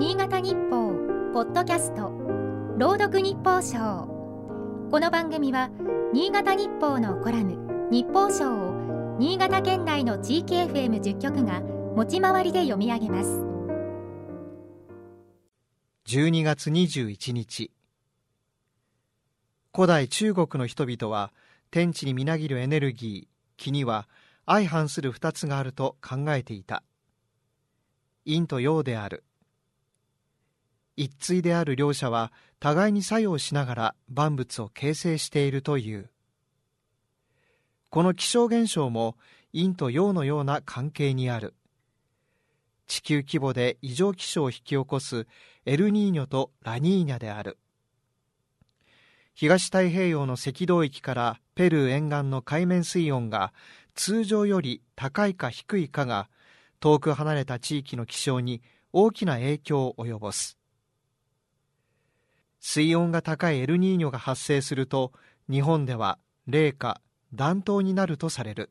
[0.00, 0.94] 新潟日報
[1.34, 2.10] ポッドキャスト
[2.78, 4.06] 朗読日報賞。
[4.90, 5.68] この番組は
[6.14, 13.42] 新潟日報のコラム日報賞を新潟県内の地域 FM10 局が持ち回りで読み上げます。
[16.06, 17.70] 12月21日。
[19.74, 21.30] 古代中国の人々は
[21.70, 24.08] 天地にみなぎるエネルギー気には
[24.46, 26.84] 相反する二つがあると考えていた。
[28.24, 29.24] 陰と陽である。
[30.96, 36.10] 一対である両者は互いに作用しながら万物を形成しているという。
[37.88, 39.16] この気象現象も
[39.52, 41.54] 陰と陽のような関係にある。
[42.86, 45.26] 地球規模で異常気象を引き起こす
[45.64, 47.58] エルニーニョとラニーニャである。
[49.34, 53.52] 東太平洋の赤道域からペルー沿岸の海面水温が
[53.94, 56.28] 通常より高いか低いかが
[56.78, 58.60] 遠く離れた地域の気象に
[58.92, 60.59] 大きな影響を及ぼす。
[62.60, 65.12] 水温が高いエルニーニョが発生すると
[65.50, 67.00] 日本では冷夏
[67.32, 68.70] 暖冬になるとされる。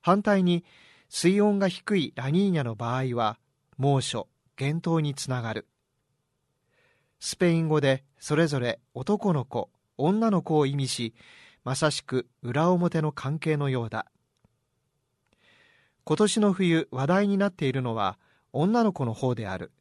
[0.00, 0.64] 反対に
[1.08, 3.38] 水温が低いラニーニャの場合は
[3.78, 5.66] 猛暑厳冬につながる。
[7.18, 11.14] スペイン語でそれぞれ男の子女の子を意味し
[11.64, 14.06] まさしく裏表の関係のようだ。
[16.04, 18.18] 今年の冬話題になっているのは
[18.52, 19.72] 女の子の方である。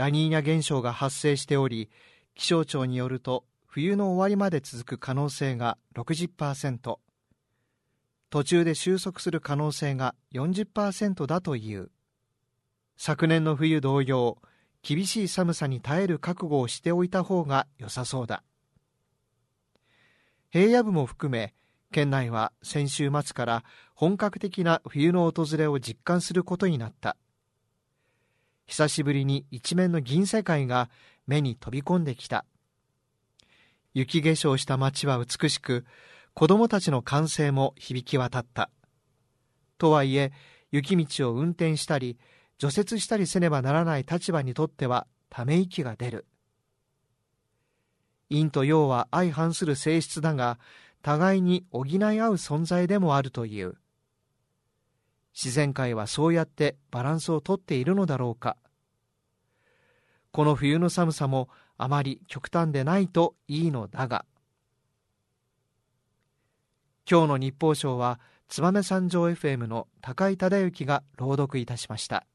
[0.00, 1.90] ラニーニャ現象が発生しており
[2.34, 6.96] 気象庁によると冬の終わりまで続く可能性が60%
[8.30, 11.90] 途中で収束する可能性が40%だという。
[12.96, 14.38] 昨年の冬同様
[14.80, 18.42] 厳しい寒さに耐える覚悟をしておいた方が良さそうだ。
[20.48, 21.52] 平野部も含め
[21.92, 27.18] 県内は先週末から本格的な冬の訪れを実感することになった。
[28.70, 30.90] 久しぶりに一面の銀世界が
[31.26, 32.44] 目に飛び込んできた。
[33.94, 35.84] 雪化粧した街は美しく
[36.34, 38.70] 子供たちの歓声も響き渡った。
[39.76, 40.30] とはいえ
[40.70, 42.16] 雪道を運転したり
[42.58, 46.26] 除雪したりせねばならない立場にとってはため息が出る。
[48.30, 50.60] 陰と陽は相反する性質だが
[51.02, 53.74] 互いに補い合う存在でもあるという。
[55.34, 58.56] 自然界はそうやってバランスをとっているのだろうか。
[60.32, 64.24] この冬の寒さもあまり極端でないといいのだが。
[67.10, 72.26] 今日の日報賞は燕三条 FM の高井忠之が朗読いたしました。